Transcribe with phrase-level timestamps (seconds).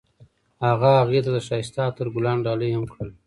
[0.65, 3.09] هغه هغې ته د ښایسته عطر ګلان ډالۍ هم کړل.